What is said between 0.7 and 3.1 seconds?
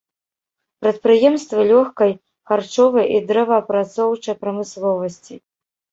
Прадпрыемствы лёгкай, харчовай